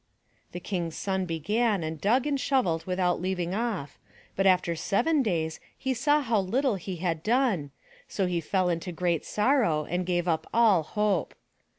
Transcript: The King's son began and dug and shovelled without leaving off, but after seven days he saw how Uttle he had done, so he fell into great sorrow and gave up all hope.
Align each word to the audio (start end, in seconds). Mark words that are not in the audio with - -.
The 0.51 0.59
King's 0.59 0.95
son 0.95 1.27
began 1.27 1.83
and 1.83 2.01
dug 2.01 2.25
and 2.25 2.39
shovelled 2.39 2.85
without 2.87 3.21
leaving 3.21 3.53
off, 3.53 3.99
but 4.35 4.47
after 4.47 4.75
seven 4.75 5.21
days 5.21 5.59
he 5.77 5.93
saw 5.93 6.21
how 6.21 6.43
Uttle 6.43 6.79
he 6.79 6.95
had 6.95 7.21
done, 7.21 7.69
so 8.07 8.25
he 8.25 8.41
fell 8.41 8.67
into 8.67 8.91
great 8.91 9.23
sorrow 9.23 9.85
and 9.87 10.03
gave 10.03 10.27
up 10.27 10.47
all 10.55 10.81
hope. 10.81 11.35